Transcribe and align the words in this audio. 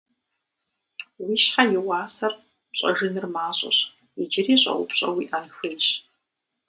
Уи 1.23 1.35
щхьэ 1.43 1.63
и 1.77 1.79
уасэр 1.85 2.33
пщӏэжыныр 2.71 3.25
мащӏэщ- 3.33 3.77
иджыри 4.21 4.55
щӏэупщӏэ 4.61 5.07
уиӏэн 5.15 5.45
хуейщ. 5.55 5.87